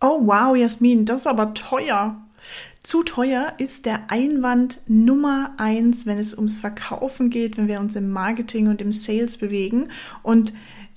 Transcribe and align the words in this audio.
Oh 0.00 0.20
wow, 0.26 0.56
Jasmin, 0.56 1.04
das 1.04 1.22
ist 1.22 1.26
aber 1.26 1.54
teuer. 1.54 2.22
Zu 2.84 3.02
teuer 3.02 3.54
ist 3.58 3.84
der 3.84 4.10
Einwand 4.10 4.80
Nummer 4.86 5.54
eins, 5.58 6.06
wenn 6.06 6.18
es 6.18 6.34
ums 6.34 6.56
Verkaufen 6.56 7.30
geht, 7.30 7.56
wenn 7.56 7.66
wir 7.66 7.80
uns 7.80 7.96
im 7.96 8.10
Marketing 8.10 8.68
und 8.68 8.80
im 8.80 8.92
Sales 8.92 9.36
bewegen. 9.36 9.88
Und 10.22 10.52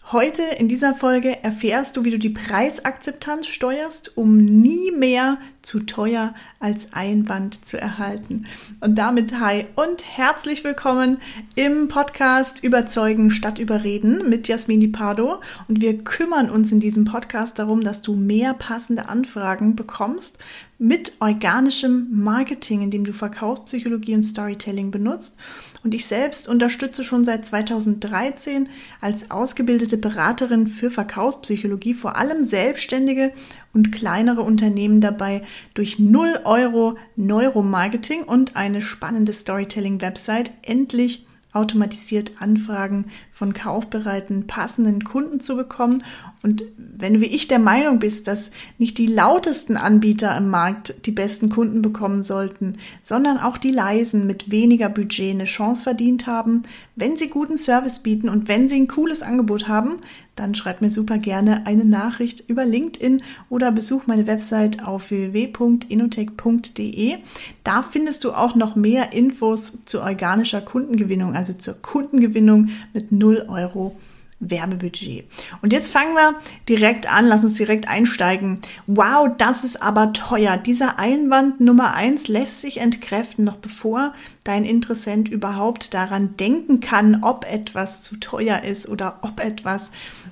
Heute 0.08 0.42
in 0.42 0.68
dieser 0.68 0.94
Folge 0.94 1.42
erfährst 1.42 1.96
du, 1.96 2.04
wie 2.04 2.12
du 2.12 2.20
die 2.20 2.32
Preisakzeptanz 2.32 3.48
steuerst, 3.48 4.18
um 4.18 4.36
nie 4.36 4.92
mehr 4.92 5.38
zu 5.62 5.80
teuer 5.82 6.34
als 6.60 6.92
Einwand 6.92 7.66
zu 7.66 7.80
erhalten. 7.80 8.48
Und 8.82 8.98
damit 8.98 9.40
hi 9.40 9.68
und 9.76 10.04
herzlich 10.04 10.66
willkommen 10.66 11.20
im 11.56 11.88
Podcast 11.88 12.62
Überzeugen 12.62 13.32
statt 13.32 13.58
Überreden 13.58 14.28
mit 14.28 14.50
Jasmini 14.50 14.90
Pardo. 14.90 15.40
Und 15.70 15.80
wir 15.80 16.04
kümmern 16.04 16.50
uns 16.50 16.74
in 16.74 16.82
diesem 16.82 17.06
Podcast 17.06 17.58
darum, 17.60 17.82
dass 17.82 18.02
du 18.02 18.16
mehr 18.16 18.54
passende 18.54 19.08
Anfragen 19.08 19.78
bekommst 19.78 20.40
mit 20.78 21.14
organischem 21.20 22.08
Marketing, 22.12 22.82
indem 22.82 23.06
du 23.06 23.14
Verkaufspsychologie 23.14 24.16
und 24.16 24.24
Storytelling 24.24 24.92
benutzt 24.92 25.36
und 25.84 25.94
ich 25.94 26.06
selbst 26.06 26.48
unterstütze 26.48 27.04
schon 27.04 27.24
seit 27.24 27.46
2013 27.46 28.70
als 29.00 29.32
ausgebildete 29.32 29.98
Beraterin 29.98 30.68
für 30.68 30.92
Verkaufspsychologie 30.92 31.94
vor 31.94 32.18
allem 32.18 32.46
Selbstständige 32.46 33.34
und 33.74 33.92
kleinere 33.92 34.42
Unternehmen 34.42 35.02
dabei, 35.02 35.44
durch 35.74 35.98
0 35.98 36.42
Euro 36.44 36.98
Neuromarketing 37.16 38.24
und 38.24 38.56
eine 38.56 38.82
spannende 38.82 39.34
Storytelling-Website. 39.34 40.52
Endlich 40.62 41.26
automatisiert 41.54 42.42
Anfragen 42.42 43.08
von 43.32 43.54
kaufbereiten, 43.54 44.48
passenden 44.48 45.04
Kunden 45.04 45.40
zu 45.40 45.56
bekommen. 45.56 46.04
Und 46.44 46.64
wenn 46.78 47.16
du 47.16 47.22
wie 47.22 47.26
ich 47.26 47.48
der 47.48 47.60
Meinung 47.60 48.00
bist, 48.00 48.28
dass 48.28 48.52
nicht 48.78 48.98
die 48.98 49.08
lautesten 49.08 49.78
Anbieter 49.78 50.36
im 50.38 50.50
Markt 50.50 51.06
die 51.06 51.12
besten 51.12 51.50
Kunden 51.50 51.82
bekommen 51.82 52.24
sollten, 52.24 52.78
sondern 53.02 53.38
auch 53.38 53.58
die 53.58 53.72
leisen 53.72 54.26
mit 54.26 54.50
weniger 54.50 54.90
Budget 54.90 55.32
eine 55.32 55.46
Chance 55.46 55.84
verdient 55.84 56.26
haben, 56.26 56.64
wenn 56.96 57.18
sie 57.18 57.30
guten 57.30 57.58
Service 57.58 58.00
bieten 58.00 58.30
und 58.30 58.48
wenn 58.48 58.68
sie 58.68 58.80
ein 58.80 58.88
cooles 58.88 59.22
Angebot 59.22 59.68
haben, 59.68 59.98
dann 60.36 60.56
schreib 60.56 60.82
mir 60.82 60.90
super 60.90 61.18
gerne 61.18 61.68
eine 61.68 61.86
Nachricht 61.86 62.44
über 62.48 62.66
LinkedIn 62.66 63.22
oder 63.50 63.72
besuch 63.72 64.08
meine 64.08 64.28
Website 64.28 64.86
auf 64.86 65.12
www.inotech.de. 65.12 67.18
Da 67.64 67.84
findest 67.84 68.24
du 68.24 68.32
auch 68.32 68.56
noch 68.56 68.76
mehr 68.76 69.14
Infos 69.14 69.78
zu 69.86 70.02
organischer 70.02 70.62
Kundengewinnung, 70.62 71.36
also 71.36 71.54
zur 71.54 71.76
Kundengewinnung 71.82 72.70
mit 72.94 73.12
0 73.12 73.46
Euro 73.50 73.96
Werbebudget. 74.42 75.26
Und 75.62 75.72
jetzt 75.72 75.92
fangen 75.94 76.14
wir 76.16 76.36
direkt 76.68 77.12
an, 77.12 77.28
lass 77.28 77.46
uns 77.46 77.58
direkt 77.58 77.88
einsteigen. 77.88 78.60
Wow, 78.88 79.30
das 79.38 79.64
ist 79.64 79.82
aber 79.82 80.12
teuer. 80.12 80.58
Dieser 80.58 81.00
Einwand 81.00 81.62
Nummer 81.62 81.94
eins 81.94 82.28
lässt 82.28 82.62
sich 82.62 82.80
entkräften, 82.80 83.46
noch 83.46 83.58
bevor 83.58 84.14
dein 84.44 84.66
Interessent 84.66 85.30
überhaupt 85.30 85.94
daran 85.94 86.36
denken 86.38 86.80
kann, 86.80 87.24
ob 87.24 87.46
etwas 87.46 88.04
zu 88.04 88.18
teuer 88.18 88.64
ist 88.64 88.90
oder 88.90 89.20
ob 89.22 89.40
etwas 89.40 89.92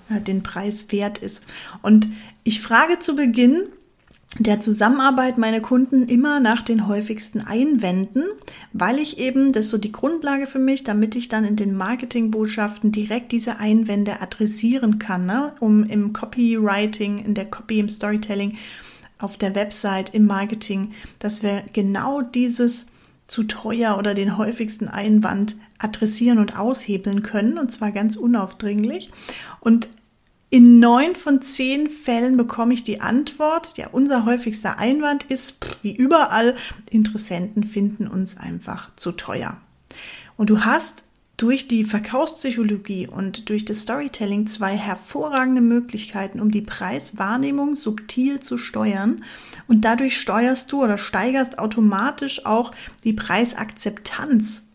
äh, 0.10 0.20
den 0.20 0.44
Preis 0.44 0.92
wert 0.92 1.20
ist. 1.20 1.44
Und 1.82 2.08
ich 2.44 2.62
frage 2.62 3.00
zu 3.00 3.16
Beginn, 3.16 3.68
der 4.38 4.60
Zusammenarbeit 4.60 5.40
meine 5.40 5.60
Kunden 5.60 6.04
immer 6.04 6.40
nach 6.40 6.62
den 6.62 6.88
häufigsten 6.88 7.42
Einwänden, 7.42 8.24
weil 8.74 9.00
ich 9.00 9.18
eben, 9.18 9.52
das 9.54 9.66
ist 9.66 9.72
so 9.72 9.80
die 9.80 9.92
Grundlage 9.92 10.46
für 10.46 10.60
mich, 10.60 10.84
damit 10.84 11.16
ich 11.16 11.30
dann 11.30 11.44
in 11.44 11.56
den 11.56 11.76
Marketingbotschaften 11.76 12.92
direkt 12.92 13.32
diese 13.32 13.58
Einwände 13.58 14.22
adressieren 14.22 15.00
kann, 15.00 15.26
ne? 15.26 15.54
um 15.60 15.84
im 15.84 16.14
Copywriting, 16.14 17.18
in 17.18 17.34
der 17.34 17.46
Copy, 17.46 17.80
im 17.80 17.90
Storytelling, 17.90 18.58
auf 19.18 19.36
der 19.36 19.56
Website, 19.56 20.14
im 20.14 20.28
Marketing, 20.28 20.92
dass 21.18 21.42
wir 21.42 21.64
genau 21.74 22.22
dieses 22.22 22.86
zu 23.28 23.44
teuer 23.44 23.98
oder 23.98 24.14
den 24.14 24.38
häufigsten 24.38 24.88
Einwand 24.88 25.56
adressieren 25.80 26.38
und 26.38 26.58
aushebeln 26.58 27.24
können, 27.24 27.58
und 27.58 27.72
zwar 27.72 27.92
ganz 27.92 28.16
unaufdringlich. 28.16 29.12
Und 29.60 29.90
in 30.50 30.80
neun 30.80 31.16
von 31.16 31.42
zehn 31.42 31.90
Fällen 31.90 32.36
bekomme 32.36 32.74
ich 32.74 32.84
die 32.84 33.02
Antwort, 33.02 33.78
ja, 33.78 33.88
unser 33.92 34.26
häufigster 34.26 34.80
Einwand 34.80 35.24
ist, 35.24 35.58
wie 35.84 35.96
überall, 35.96 36.56
Interessenten 36.90 37.64
finden 37.64 38.08
uns 38.08 38.36
einfach 38.38 38.90
zu 38.96 39.12
teuer. 39.12 39.58
Und 40.38 40.50
du 40.50 40.66
hast 40.66 41.04
durch 41.38 41.68
die 41.68 41.86
Verkaufspsychologie 41.86 43.08
und 43.08 43.50
durch 43.50 43.64
das 43.64 43.82
Storytelling 43.82 44.48
zwei 44.48 44.76
hervorragende 44.76 45.62
Möglichkeiten, 45.62 46.40
um 46.40 46.52
die 46.52 46.62
Preiswahrnehmung 46.62 47.76
subtil 47.76 48.40
zu 48.40 48.58
steuern. 48.58 49.24
Und 49.68 49.86
dadurch 49.86 50.20
steuerst 50.20 50.72
du 50.72 50.84
oder 50.84 50.98
steigerst 50.98 51.60
automatisch 51.60 52.46
auch 52.46 52.72
die 53.04 53.14
Preisakzeptanz 53.14 54.69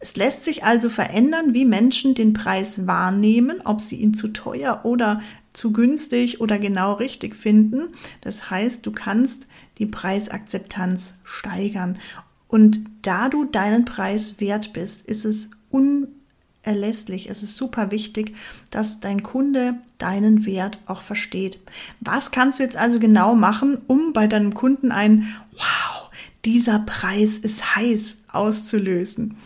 es 0.00 0.16
lässt 0.16 0.44
sich 0.44 0.64
also 0.64 0.90
verändern, 0.90 1.54
wie 1.54 1.64
Menschen 1.64 2.14
den 2.14 2.32
Preis 2.32 2.86
wahrnehmen, 2.86 3.60
ob 3.64 3.80
sie 3.80 3.96
ihn 3.96 4.14
zu 4.14 4.28
teuer 4.28 4.80
oder 4.84 5.20
zu 5.52 5.72
günstig 5.72 6.40
oder 6.40 6.58
genau 6.58 6.94
richtig 6.94 7.34
finden. 7.34 7.88
Das 8.20 8.50
heißt, 8.50 8.86
du 8.86 8.92
kannst 8.92 9.48
die 9.78 9.86
Preisakzeptanz 9.86 11.14
steigern. 11.24 11.98
Und 12.46 12.80
da 13.02 13.28
du 13.28 13.44
deinen 13.44 13.84
Preis 13.84 14.40
wert 14.40 14.72
bist, 14.72 15.04
ist 15.06 15.24
es 15.24 15.50
unerlässlich, 15.70 17.28
es 17.28 17.42
ist 17.42 17.56
super 17.56 17.90
wichtig, 17.90 18.34
dass 18.70 19.00
dein 19.00 19.22
Kunde 19.22 19.74
deinen 19.98 20.46
Wert 20.46 20.78
auch 20.86 21.02
versteht. 21.02 21.60
Was 22.00 22.30
kannst 22.30 22.60
du 22.60 22.62
jetzt 22.62 22.76
also 22.76 23.00
genau 23.00 23.34
machen, 23.34 23.78
um 23.88 24.12
bei 24.12 24.28
deinem 24.28 24.54
Kunden 24.54 24.92
ein 24.92 25.26
Wow, 25.52 25.97
dieser 26.44 26.78
Preis 26.80 27.38
ist 27.38 27.76
heiß 27.76 28.24
auszulösen? 28.32 29.36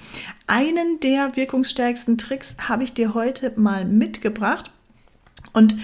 Einen 0.47 1.01
der 1.01 1.37
wirkungsstärksten 1.37 2.19
Tricks 2.19 2.57
habe 2.69 2.85
ich 2.85 2.95
dir 2.95 3.15
heute 3.15 3.53
mal 3.57 3.85
mitgebracht. 3.85 4.71
Und 5.53 5.77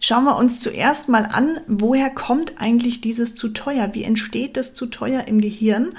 schauen 0.00 0.24
wir 0.24 0.36
uns 0.36 0.60
zuerst 0.60 1.08
mal 1.08 1.26
an, 1.26 1.60
woher 1.66 2.10
kommt 2.10 2.60
eigentlich 2.60 3.00
dieses 3.00 3.34
zu 3.34 3.48
teuer? 3.48 3.90
Wie 3.92 4.04
entsteht 4.04 4.56
das 4.56 4.74
zu 4.74 4.86
teuer 4.86 5.26
im 5.26 5.40
Gehirn? 5.40 5.90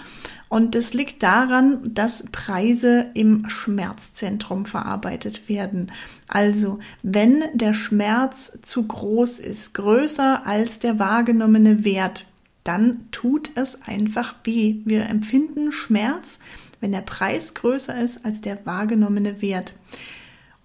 Und 0.50 0.76
das 0.76 0.94
liegt 0.94 1.24
daran, 1.24 1.94
dass 1.94 2.28
Preise 2.32 3.12
im 3.14 3.50
Schmerzzentrum 3.50 4.66
verarbeitet 4.66 5.50
werden. 5.50 5.92
Also, 6.30 6.80
wenn 7.04 7.44
der 7.54 7.74
Schmerz 7.74 8.58
zu 8.62 8.88
groß 8.88 9.40
ist, 9.40 9.74
größer 9.74 10.46
als 10.46 10.80
der 10.80 11.00
wahrgenommene 11.00 11.84
Wert, 11.84 12.28
dann 12.68 13.08
tut 13.12 13.52
es 13.56 13.82
einfach 13.84 14.36
weh. 14.44 14.78
Wir 14.86 15.10
empfinden 15.10 15.72
Schmerz, 15.72 16.40
wenn 16.82 16.92
der 16.92 17.02
Preis 17.02 17.54
größer 17.54 17.98
ist 18.00 18.26
als 18.26 18.42
der 18.42 18.66
wahrgenommene 18.66 19.42
Wert. 19.42 19.76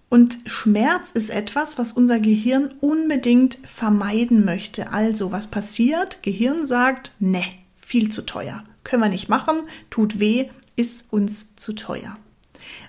Und 0.09 0.37
Schmerz 0.45 1.09
ist 1.11 1.31
etwas, 1.31 1.79
was 1.79 1.91
unser 1.91 2.19
Gehirn 2.19 2.69
unbedingt 2.81 3.57
vermeiden 3.63 4.45
möchte. 4.45 4.91
Also, 4.91 5.31
was 5.31 5.47
passiert? 5.47 6.21
Gehirn 6.21 6.67
sagt, 6.67 7.13
ne, 7.19 7.43
viel 7.73 8.11
zu 8.11 8.23
teuer. 8.23 8.63
Können 8.83 9.01
wir 9.01 9.09
nicht 9.09 9.29
machen, 9.29 9.61
tut 9.89 10.19
weh, 10.19 10.49
ist 10.75 11.05
uns 11.09 11.47
zu 11.55 11.73
teuer. 11.73 12.17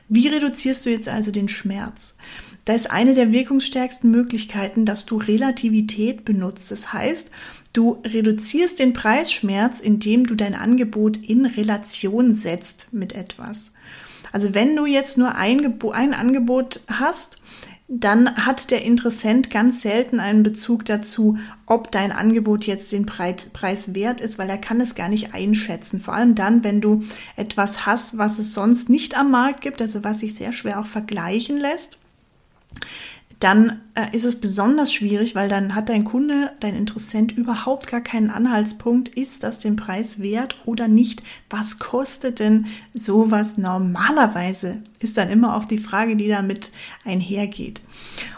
Wie 0.09 0.29
reduzierst 0.29 0.85
du 0.85 0.91
jetzt 0.91 1.09
also 1.09 1.31
den 1.31 1.49
Schmerz? 1.49 2.15
Da 2.65 2.75
ist 2.75 2.91
eine 2.91 3.15
der 3.15 3.33
wirkungsstärksten 3.33 4.11
Möglichkeiten, 4.11 4.85
dass 4.85 5.07
du 5.07 5.17
Relativität 5.17 6.25
benutzt. 6.25 6.71
Das 6.71 6.93
heißt, 6.93 7.31
Du 7.75 8.01
reduzierst 8.07 8.79
den 8.79 8.93
Preisschmerz, 8.93 9.81
indem 9.81 10.27
du 10.27 10.37
dein 10.37 10.55
Angebot 10.55 11.17
in 11.17 11.45
Relation 11.45 12.33
setzt 12.33 12.87
mit 12.93 13.13
etwas. 13.13 13.73
Also 14.33 14.55
wenn 14.55 14.77
du 14.77 14.87
jetzt 14.87 15.19
nur 15.19 15.35
ein, 15.35 15.81
ein 15.93 16.15
Angebot 16.15 16.81
hast, 16.87 17.39
dann 17.89 18.47
hat 18.47 18.71
der 18.71 18.83
Interessent 18.83 19.51
ganz 19.51 19.83
selten 19.83 20.21
einen 20.21 20.45
Bezug 20.45 20.85
dazu, 20.85 21.37
ob 21.67 21.91
dein 21.91 22.13
Angebot 22.13 22.65
jetzt 22.65 22.93
den 22.93 23.07
Preis 23.07 23.95
wert 23.95 24.21
ist, 24.21 24.39
weil 24.39 24.49
er 24.49 24.59
kann 24.59 24.81
es 24.81 24.95
gar 24.95 25.09
nicht 25.09 25.35
einschätzen. 25.35 26.01
Vor 26.01 26.15
allem 26.15 26.37
dann, 26.37 26.63
wenn 26.63 26.81
du 26.81 27.03
etwas 27.37 27.87
hast, 27.87 28.17
was 28.19 28.39
es 28.39 28.55
sonst 28.55 28.89
nicht 28.89 29.19
am 29.19 29.33
Markt 29.33 29.61
gibt, 29.61 29.83
also 29.83 30.05
was 30.05 30.21
sich 30.21 30.35
sehr 30.35 30.53
schwer 30.53 30.79
auch 30.79 30.87
vergleichen 30.87 31.57
lässt 31.57 31.99
dann 33.45 33.83
äh, 33.95 34.17
ist 34.17 34.25
es 34.25 34.41
besonders 34.41 34.91
schwierig, 34.91 35.35
weil 35.35 35.51
dann 35.51 35.75
hat 35.75 35.91
dein 35.91 36.05
Kunde, 36.05 36.53
dein 36.61 36.75
Interessent 36.75 37.33
überhaupt 37.33 37.89
gar 37.89 38.01
keinen 38.01 38.31
Anhaltspunkt, 38.31 39.11
ist 39.11 39.43
das 39.43 39.59
den 39.59 39.77
Preis 39.77 40.21
wert 40.21 40.63
oder 40.65 40.89
nicht? 40.89 41.21
Was 41.51 41.79
kostet 41.79 42.41
denn 42.41 42.65
sowas 42.95 43.59
normalerweise? 43.59 44.79
Ist 44.99 45.19
dann 45.19 45.29
immer 45.29 45.57
auch 45.57 45.67
die 45.67 45.77
Frage, 45.77 46.17
die 46.17 46.29
damit 46.29 46.73
einhergeht. 47.05 47.83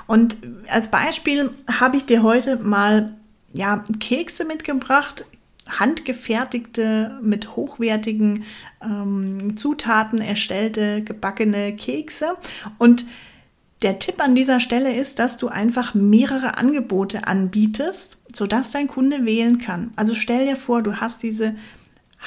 Und 0.08 0.38
als 0.66 0.90
Beispiel 0.90 1.50
habe 1.72 1.96
ich 1.96 2.06
dir 2.06 2.24
heute 2.24 2.56
mal 2.56 3.14
ja, 3.52 3.84
Kekse 4.00 4.44
mitgebracht, 4.44 5.24
handgefertigte, 5.68 7.20
mit 7.22 7.54
hochwertigen 7.54 8.42
ähm, 8.82 9.56
Zutaten 9.56 10.20
erstellte, 10.20 11.02
gebackene 11.02 11.76
Kekse. 11.76 12.36
Und 12.78 13.06
Der 13.82 13.98
Tipp 13.98 14.20
an 14.20 14.34
dieser 14.34 14.60
Stelle 14.60 14.94
ist, 14.94 15.18
dass 15.18 15.36
du 15.36 15.48
einfach 15.48 15.92
mehrere 15.94 16.56
Angebote 16.56 17.26
anbietest, 17.26 18.16
sodass 18.32 18.70
dein 18.70 18.88
Kunde 18.88 19.26
wählen 19.26 19.58
kann. 19.58 19.90
Also 19.96 20.14
stell 20.14 20.46
dir 20.46 20.56
vor, 20.56 20.82
du 20.82 20.96
hast 20.96 21.22
diese 21.22 21.54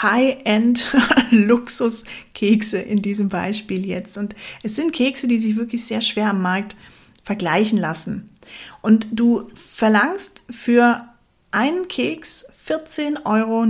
High-End-Luxus-Kekse 0.01 2.79
in 2.79 3.01
diesem 3.01 3.27
Beispiel 3.29 3.85
jetzt. 3.85 4.17
Und 4.17 4.35
es 4.63 4.75
sind 4.75 4.91
Kekse, 4.93 5.27
die 5.27 5.39
sich 5.39 5.55
wirklich 5.55 5.85
sehr 5.85 6.01
schwer 6.01 6.29
am 6.29 6.41
Markt 6.41 6.75
vergleichen 7.23 7.79
lassen. 7.79 8.29
Und 8.81 9.07
du 9.11 9.49
verlangst 9.55 10.41
für 10.49 11.05
einen 11.51 11.87
Keks 11.87 12.45
14,99 12.67 13.25
Euro. 13.25 13.65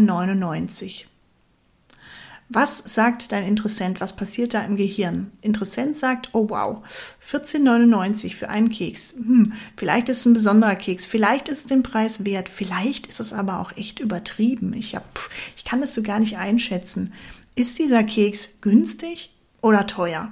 Was 2.52 2.82
sagt 2.84 3.32
dein 3.32 3.46
Interessent? 3.46 4.02
Was 4.02 4.16
passiert 4.16 4.56
da 4.56 4.62
im 4.62 4.76
Gehirn? 4.76 5.32
Interessent 5.42 5.96
sagt, 5.96 6.32
oh 6.34 6.50
wow, 6.50 6.82
14,99 7.24 8.34
für 8.34 8.50
einen 8.50 8.70
Keks. 8.70 9.14
Hm, 9.14 9.54
vielleicht 9.78 10.10
ist 10.10 10.22
es 10.22 10.26
ein 10.26 10.34
besonderer 10.34 10.76
Keks, 10.76 11.06
vielleicht 11.06 11.48
ist 11.48 11.60
es 11.60 11.66
den 11.66 11.84
Preis 11.84 12.26
wert, 12.26 12.50
vielleicht 12.50 13.06
ist 13.06 13.20
es 13.20 13.34
aber 13.34 13.60
auch 13.60 13.78
echt 13.78 14.00
übertrieben. 14.00 14.74
Ich, 14.74 14.96
hab, 14.96 15.20
ich 15.56 15.64
kann 15.64 15.80
das 15.80 15.94
so 15.94 16.02
gar 16.02 16.20
nicht 16.20 16.38
einschätzen. 16.38 17.14
Ist 17.54 17.78
dieser 17.78 18.04
Keks 18.04 18.50
günstig 18.62 19.32
oder 19.62 19.86
teuer? 19.86 20.32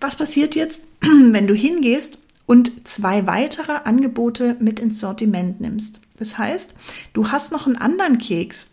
Was 0.00 0.16
passiert 0.16 0.54
jetzt, 0.54 0.84
wenn 1.02 1.46
du 1.46 1.52
hingehst 1.52 2.16
und 2.46 2.88
zwei 2.88 3.26
weitere 3.26 3.80
Angebote 3.84 4.56
mit 4.60 4.80
ins 4.80 4.98
Sortiment 4.98 5.60
nimmst? 5.60 6.00
Das 6.18 6.38
heißt, 6.38 6.74
du 7.12 7.30
hast 7.30 7.52
noch 7.52 7.66
einen 7.66 7.76
anderen 7.76 8.16
Keks 8.16 8.70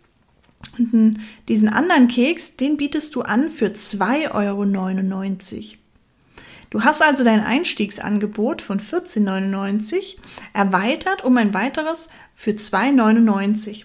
und 0.78 1.18
diesen 1.48 1.68
anderen 1.68 2.08
Keks, 2.08 2.56
den 2.56 2.76
bietest 2.76 3.14
du 3.14 3.22
an 3.22 3.50
für 3.50 3.66
2,99 3.66 4.34
Euro. 4.34 4.64
Du 6.70 6.84
hast 6.84 7.02
also 7.02 7.24
dein 7.24 7.40
Einstiegsangebot 7.40 8.60
von 8.60 8.78
14,99 8.78 10.16
erweitert 10.52 11.24
um 11.24 11.38
ein 11.38 11.54
weiteres 11.54 12.10
für 12.34 12.50
2,99. 12.50 13.84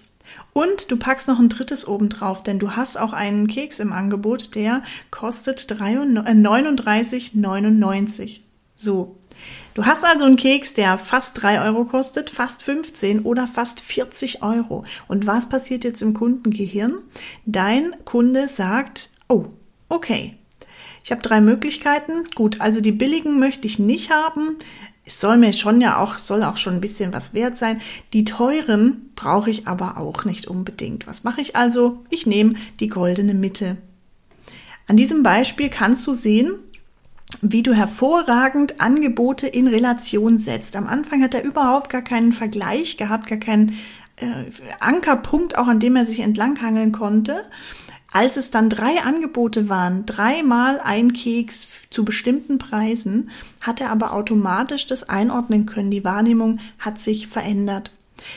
Und 0.54 0.92
du 0.92 0.98
packst 0.98 1.28
noch 1.28 1.40
ein 1.40 1.50
drittes 1.50 1.88
oben 1.88 2.10
drauf, 2.10 2.44
denn 2.44 2.60
du 2.60 2.72
hast 2.72 2.98
auch 2.98 3.14
einen 3.14 3.48
Keks 3.48 3.80
im 3.80 3.94
Angebot, 3.94 4.56
der 4.56 4.84
kostet 5.12 5.72
39,99. 5.72 8.24
Äh, 8.24 8.40
so, 8.76 9.18
Du 9.74 9.86
hast 9.86 10.06
also 10.06 10.26
einen 10.26 10.36
Keks, 10.36 10.74
der 10.74 10.98
fast 10.98 11.42
3 11.42 11.62
Euro 11.62 11.86
kostet, 11.86 12.30
fast 12.30 12.64
15 12.64 13.22
oder 13.22 13.48
fast 13.48 13.82
40 13.82 14.44
Euro. 14.44 14.86
Und 15.08 15.26
was 15.26 15.50
passiert 15.50 15.84
jetzt 15.84 16.02
im 16.02 16.14
Kundengehirn? 16.14 17.00
Dein 17.46 17.96
Kunde 18.06 18.48
sagt, 18.48 19.10
oh, 19.28 19.48
okay, 19.90 20.38
ich 21.04 21.12
habe 21.12 21.22
drei 21.22 21.42
Möglichkeiten. 21.42 22.24
Gut, 22.36 22.62
also 22.62 22.80
die 22.80 22.92
billigen 22.92 23.40
möchte 23.40 23.68
ich 23.68 23.78
nicht 23.78 24.10
haben. 24.10 24.58
Es 25.06 25.20
soll 25.20 25.38
mir 25.38 25.52
schon 25.52 25.82
ja 25.82 25.98
auch, 25.98 26.18
soll 26.18 26.44
auch 26.44 26.56
schon 26.56 26.76
ein 26.76 26.82
bisschen 26.82 27.12
was 27.12 27.34
wert 27.34 27.58
sein. 27.58 27.82
Die 28.14 28.24
teuren 28.24 29.10
brauche 29.16 29.50
ich 29.50 29.68
aber 29.68 29.98
auch 29.98 30.24
nicht 30.24 30.48
unbedingt. 30.48 31.08
Was 31.08 31.26
mache 31.26 31.42
ich 31.42 31.58
also? 31.58 32.06
Ich 32.10 32.26
nehme 32.26 32.54
die 32.80 32.88
goldene 32.88 33.34
Mitte. 33.34 33.78
An 34.88 34.96
diesem 34.96 35.24
Beispiel 35.24 35.70
kannst 35.70 36.08
du 36.08 36.14
sehen, 36.14 36.54
wie 37.42 37.64
du 37.64 37.74
hervorragend 37.74 38.80
Angebote 38.80 39.48
in 39.48 39.68
Relation 39.68 40.38
setzt. 40.38 40.76
Am 40.76 40.88
Anfang 40.88 41.22
hat 41.22 41.34
er 41.34 41.44
überhaupt 41.44 41.90
gar 41.90 42.02
keinen 42.02 42.34
Vergleich 42.34 42.98
gehabt, 42.98 43.28
gar 43.28 43.40
keinen 43.40 43.78
äh, 44.18 44.26
Ankerpunkt, 44.80 45.58
auch 45.58 45.68
an 45.68 45.80
dem 45.80 45.96
er 45.96 46.06
sich 46.06 46.20
entlanghangeln 46.22 46.92
konnte. 46.92 47.44
Als 48.12 48.38
es 48.38 48.52
dann 48.52 48.70
drei 48.70 49.02
Angebote 49.02 49.70
waren, 49.70 50.06
dreimal 50.06 50.80
ein 50.80 51.14
Keks 51.14 51.68
zu 51.90 52.06
bestimmten 52.06 52.60
Preisen, 52.60 53.32
hat 53.60 53.82
er 53.82 53.90
aber 53.90 54.14
automatisch 54.14 54.86
das 54.86 55.10
einordnen 55.10 55.66
können. 55.66 55.90
Die 55.90 56.04
Wahrnehmung 56.04 56.60
hat 56.78 57.00
sich 57.00 57.28
verändert. 57.28 57.90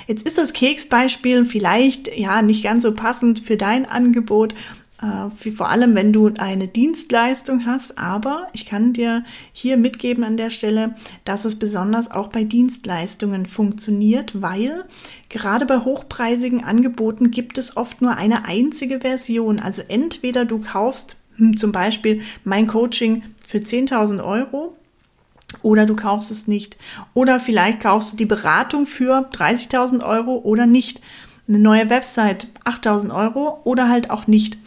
Jetzt 0.07 0.27
ist 0.27 0.39
das 0.39 0.55
Keksbeispiel 0.55 1.45
vielleicht 1.45 2.17
ja 2.17 2.41
nicht 2.41 2.65
ganz 2.65 2.83
so 2.83 2.95
passend 2.95 3.41
für 3.41 3.59
dein 3.59 3.87
Angebot, 3.87 4.55
äh, 5.03 5.51
vor 5.51 5.69
allem, 5.69 5.95
wenn 5.95 6.13
du 6.13 6.31
eine 6.39 6.69
Dienstleistung 6.69 7.67
hast. 7.67 7.99
Aber 7.99 8.49
ich 8.53 8.67
kann 8.67 8.93
dir 8.93 9.25
hier 9.53 9.77
mitgeben 9.77 10.25
an 10.25 10.37
der 10.37 10.51
Stelle, 10.51 10.95
dass 11.25 11.45
es 11.45 11.57
besonders 11.57 12.11
auch 12.11 12.29
bei 12.29 12.45
Dienstleistungen 12.45 13.47
funktioniert, 13.47 14.41
weil 14.41 14.85
gerade 15.29 15.67
bei 15.67 15.79
hochpreisigen 15.79 16.65
Angeboten 16.65 17.31
gibt 17.31 17.59
es 17.59 17.77
oft 17.77 18.01
nur 18.01 18.17
eine 18.17 18.45
einzige 18.47 19.01
Version. 19.01 19.59
Also 19.59 19.83
entweder 19.87 20.45
du 20.45 20.61
kaufst 20.61 21.17
hm, 21.37 21.57
zum 21.57 21.73
Beispiel 21.73 22.23
mein 22.45 22.67
Coaching 22.67 23.23
für 23.45 23.59
10.000 23.59 24.25
Euro 24.25 24.77
oder 25.63 25.87
du 25.87 25.95
kaufst 25.95 26.31
es 26.31 26.47
nicht. 26.49 26.77
Oder 27.15 27.39
vielleicht 27.39 27.81
kaufst 27.81 28.13
du 28.13 28.17
die 28.17 28.27
Beratung 28.27 28.87
für 28.87 29.29
30.000 29.31 30.05
Euro 30.05 30.39
oder 30.39 30.67
nicht. 30.67 31.01
Eine 31.49 31.59
neue 31.59 31.91
Website 31.91 32.49
8.000 32.65 33.15
Euro 33.15 33.61
oder 33.65 33.89
halt 33.89 34.11
auch 34.11 34.27
nicht. 34.27 34.59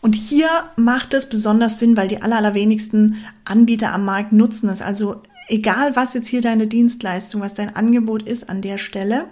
Und 0.00 0.14
hier 0.14 0.48
macht 0.76 1.12
es 1.12 1.28
besonders 1.28 1.78
Sinn, 1.78 1.96
weil 1.96 2.08
die 2.08 2.22
aller, 2.22 2.36
allerwenigsten 2.36 3.16
Anbieter 3.44 3.92
am 3.92 4.04
Markt 4.04 4.32
nutzen 4.32 4.68
es. 4.68 4.80
Also 4.80 5.22
egal, 5.48 5.96
was 5.96 6.14
jetzt 6.14 6.28
hier 6.28 6.40
deine 6.40 6.66
Dienstleistung, 6.66 7.40
was 7.40 7.54
dein 7.54 7.74
Angebot 7.74 8.22
ist 8.22 8.48
an 8.48 8.62
der 8.62 8.78
Stelle, 8.78 9.26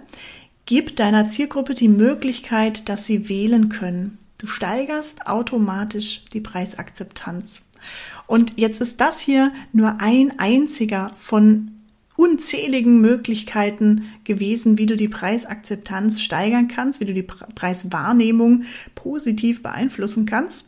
gib 0.65 0.95
deiner 0.95 1.27
Zielgruppe 1.29 1.73
die 1.73 1.87
Möglichkeit, 1.87 2.89
dass 2.89 3.05
sie 3.05 3.29
wählen 3.29 3.69
können. 3.69 4.17
Du 4.37 4.45
steigerst 4.45 5.25
automatisch 5.25 6.25
die 6.33 6.41
Preisakzeptanz. 6.41 7.61
Und 8.27 8.53
jetzt 8.57 8.81
ist 8.81 8.99
das 8.99 9.19
hier 9.19 9.53
nur 9.71 10.01
ein 10.01 10.37
einziger 10.37 11.11
von 11.15 11.71
unzähligen 12.17 12.99
Möglichkeiten 12.99 14.09
gewesen, 14.25 14.77
wie 14.77 14.87
du 14.87 14.97
die 14.97 15.07
Preisakzeptanz 15.07 16.21
steigern 16.21 16.67
kannst, 16.67 16.99
wie 16.99 17.05
du 17.05 17.13
die 17.13 17.23
Preiswahrnehmung 17.23 18.63
positiv 18.95 19.63
beeinflussen 19.63 20.25
kannst. 20.25 20.67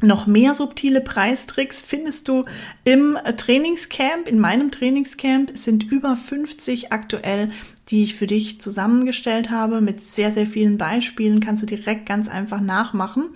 Noch 0.00 0.26
mehr 0.26 0.54
subtile 0.54 1.02
Preistricks 1.02 1.82
findest 1.82 2.26
du 2.26 2.46
im 2.84 3.18
Trainingscamp. 3.36 4.26
In 4.26 4.40
meinem 4.40 4.70
Trainingscamp 4.70 5.52
sind 5.54 5.84
über 5.92 6.16
50 6.16 6.92
aktuell, 6.92 7.52
die 7.88 8.02
ich 8.02 8.14
für 8.16 8.26
dich 8.26 8.60
zusammengestellt 8.60 9.50
habe 9.50 9.80
mit 9.82 10.02
sehr, 10.02 10.30
sehr 10.30 10.46
vielen 10.46 10.78
Beispielen. 10.78 11.40
Kannst 11.40 11.62
du 11.62 11.66
direkt 11.66 12.06
ganz 12.06 12.26
einfach 12.26 12.60
nachmachen. 12.60 13.28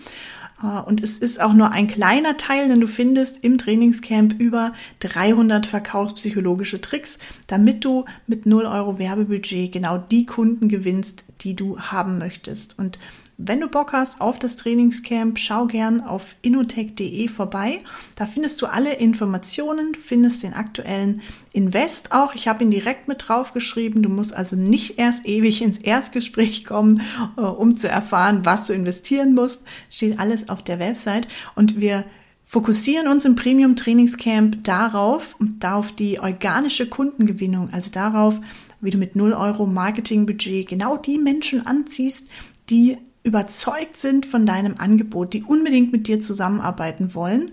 Äh, 0.62 0.81
und 0.81 1.03
es 1.03 1.19
ist 1.19 1.41
auch 1.41 1.53
nur 1.53 1.73
ein 1.73 1.87
kleiner 1.87 2.37
Teil, 2.37 2.69
denn 2.69 2.81
du 2.81 2.87
findest 2.87 3.43
im 3.44 3.58
Trainingscamp 3.58 4.35
über 4.38 4.73
300 5.00 5.67
verkaufspsychologische 5.67 6.81
Tricks, 6.81 7.19
damit 7.47 7.85
du 7.85 8.05
mit 8.26 8.47
0 8.47 8.64
Euro 8.67 8.99
Werbebudget 8.99 9.73
genau 9.73 9.99
die 9.99 10.26
Kunden 10.26 10.69
gewinnst, 10.69 11.25
die 11.43 11.55
du 11.55 11.79
haben 11.79 12.19
möchtest. 12.19 12.78
Und 12.78 12.99
wenn 13.38 13.61
du 13.61 13.69
Bock 13.69 13.93
hast 13.93 14.21
auf 14.21 14.38
das 14.38 14.57
Trainingscamp, 14.57 15.38
schau 15.38 15.66
gern 15.66 16.00
auf 16.00 16.37
innotech.de 16.40 17.28
vorbei. 17.28 17.78
Da 18.14 18.25
findest 18.25 18.62
du 18.62 18.66
alle 18.66 18.95
Informationen, 18.95 19.95
findest 19.95 20.43
den 20.43 20.55
aktuellen 20.55 21.21
Invest 21.52 22.12
auch. 22.12 22.35
Ich 22.35 22.49
habe 22.49 22.64
ihn 22.64 22.71
direkt 22.71 23.09
mit 23.09 23.28
draufgeschrieben. 23.28 24.02
Du 24.02 24.09
musst 24.09 24.35
also 24.35 24.57
nicht 24.57 24.99
erst 24.99 25.26
ewig 25.26 25.61
ins 25.61 25.78
Erstgespräch 25.78 26.64
kommen, 26.64 27.02
äh, 27.37 27.43
um 27.43 27.76
zu 27.76 27.88
erfahren, 27.88 28.45
was 28.45 28.69
du 28.69 28.73
investieren 28.73 29.35
musst. 29.35 29.64
Steht 29.90 30.19
alles 30.19 30.49
auf 30.49 30.62
der 30.62 30.78
Website 30.78 31.28
und 31.55 31.78
wir 31.78 32.05
fokussieren 32.43 33.09
uns 33.09 33.25
im 33.26 33.35
Premium 33.35 33.76
Trainingscamp 33.76 34.64
darauf, 34.64 35.37
auf 35.62 35.93
die 35.93 36.21
organische 36.21 36.87
Kundengewinnung, 36.87 37.71
also 37.73 37.90
darauf, 37.90 38.40
wie 38.81 38.90
du 38.90 38.99
mit 38.99 39.16
0 39.16 39.33
Euro 39.35 39.66
Marketingbudget 39.66 40.69
genau 40.69 40.97
die 40.97 41.19
Menschen 41.19 41.66
anziehst, 41.66 42.28
die 42.71 42.99
überzeugt 43.26 43.97
sind 43.97 44.25
von 44.25 44.47
deinem 44.47 44.76
Angebot, 44.78 45.33
die 45.33 45.42
unbedingt 45.42 45.90
mit 45.90 46.06
dir 46.06 46.21
zusammenarbeiten 46.21 47.12
wollen. 47.12 47.50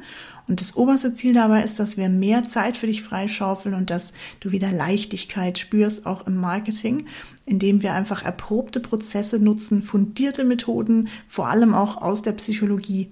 Und 0.48 0.62
das 0.62 0.76
oberste 0.78 1.16
Ziel 1.16 1.34
dabei 1.34 1.64
ist, 1.64 1.80
dass 1.80 1.98
wir 1.98 2.10
mehr 2.10 2.44
Zeit 2.44 2.78
für 2.78 2.86
dich 2.86 3.02
freischaufeln 3.02 3.74
und 3.74 3.90
dass 3.90 4.14
du 4.40 4.52
wieder 4.52 4.72
Leichtigkeit 4.72 5.58
spürst, 5.58 6.06
auch 6.06 6.28
im 6.28 6.36
Marketing, 6.36 7.08
indem 7.48 7.82
wir 7.82 7.94
einfach 7.94 8.24
erprobte 8.24 8.82
Prozesse 8.82 9.40
nutzen, 9.40 9.82
fundierte 9.82 10.44
Methoden, 10.44 11.08
vor 11.28 11.48
allem 11.48 11.74
auch 11.74 12.00
aus 12.00 12.22
der 12.22 12.34
Psychologie. 12.34 13.10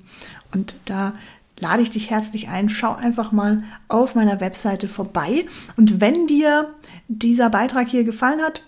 Und 0.53 0.75
da 0.85 1.13
lade 1.59 1.81
ich 1.81 1.89
dich 1.89 2.11
herzlich 2.11 2.49
ein. 2.49 2.69
Schau 2.69 2.93
einfach 2.93 3.31
mal 3.31 3.63
auf 3.87 4.13
meiner 4.13 4.39
Webseite 4.39 4.87
vorbei. 4.87 5.45
Und 5.77 5.99
wenn 5.99 6.27
dir 6.27 6.71
dieser 7.07 7.49
Beitrag 7.49 7.89
hier 7.89 8.03
gefallen 8.03 8.41
hat, 8.41 8.63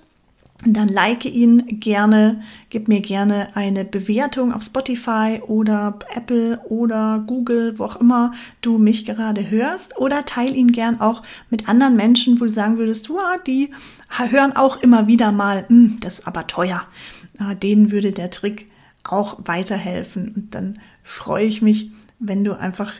dann 0.65 0.87
like 0.87 1.25
ihn 1.25 1.79
gerne, 1.79 2.41
gib 2.69 2.87
mir 2.87 3.01
gerne 3.01 3.55
eine 3.55 3.83
Bewertung 3.83 4.53
auf 4.53 4.63
Spotify 4.63 5.41
oder 5.45 5.99
Apple 6.15 6.59
oder 6.69 7.23
Google, 7.27 7.77
wo 7.77 7.85
auch 7.85 7.97
immer 7.97 8.33
du 8.61 8.77
mich 8.77 9.05
gerade 9.05 9.49
hörst 9.49 9.97
oder 9.97 10.25
teile 10.25 10.53
ihn 10.53 10.71
gern 10.71 11.01
auch 11.01 11.23
mit 11.49 11.67
anderen 11.67 11.95
Menschen, 11.95 12.39
wo 12.39 12.45
du 12.45 12.51
sagen 12.51 12.77
würdest, 12.77 13.09
wow, 13.09 13.37
die 13.45 13.71
hören 14.09 14.55
auch 14.55 14.81
immer 14.81 15.07
wieder 15.07 15.31
mal, 15.31 15.65
hm, 15.67 15.97
das 16.01 16.19
ist 16.19 16.27
aber 16.27 16.47
teuer. 16.47 16.83
Denen 17.61 17.91
würde 17.91 18.11
der 18.11 18.29
Trick 18.29 18.71
auch 19.03 19.39
weiterhelfen 19.45 20.33
und 20.35 20.55
dann 20.55 20.79
freue 21.03 21.45
ich 21.45 21.61
mich, 21.61 21.91
wenn 22.19 22.43
du 22.43 22.57
einfach 22.57 22.93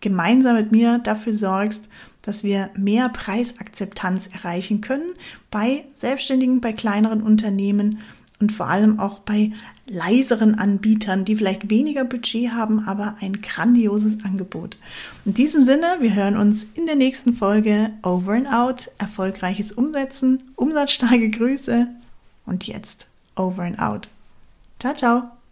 gemeinsam 0.00 0.56
mit 0.56 0.72
mir 0.72 0.98
dafür 0.98 1.34
sorgst, 1.34 1.88
dass 2.24 2.42
wir 2.42 2.70
mehr 2.76 3.08
Preisakzeptanz 3.08 4.28
erreichen 4.28 4.80
können 4.80 5.12
bei 5.50 5.84
Selbstständigen, 5.94 6.60
bei 6.60 6.72
kleineren 6.72 7.22
Unternehmen 7.22 8.00
und 8.40 8.50
vor 8.50 8.66
allem 8.66 8.98
auch 8.98 9.20
bei 9.20 9.52
leiseren 9.86 10.56
Anbietern, 10.56 11.24
die 11.24 11.36
vielleicht 11.36 11.70
weniger 11.70 12.04
Budget 12.04 12.52
haben, 12.52 12.80
aber 12.86 13.16
ein 13.20 13.40
grandioses 13.40 14.24
Angebot. 14.24 14.76
In 15.24 15.34
diesem 15.34 15.64
Sinne, 15.64 15.86
wir 16.00 16.14
hören 16.14 16.36
uns 16.36 16.64
in 16.74 16.86
der 16.86 16.96
nächsten 16.96 17.32
Folge 17.32 17.90
Over 18.02 18.32
and 18.32 18.52
Out, 18.52 18.90
erfolgreiches 18.98 19.72
Umsetzen, 19.72 20.42
umsatzstarke 20.56 21.30
Grüße 21.30 21.86
und 22.46 22.66
jetzt 22.66 23.06
Over 23.36 23.62
and 23.62 23.78
Out. 23.78 24.08
Ciao, 24.80 24.94
ciao. 24.94 25.43